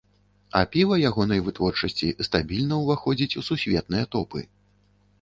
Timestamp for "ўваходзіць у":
2.83-3.49